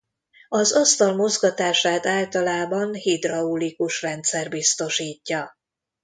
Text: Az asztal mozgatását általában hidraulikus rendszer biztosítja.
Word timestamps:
Az 0.49 0.73
asztal 0.73 1.15
mozgatását 1.15 2.05
általában 2.05 2.93
hidraulikus 2.93 4.01
rendszer 4.01 4.49
biztosítja. 4.49 5.57